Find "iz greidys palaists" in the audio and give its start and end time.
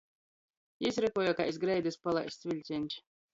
1.51-2.49